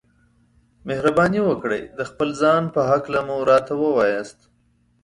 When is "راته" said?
3.51-3.73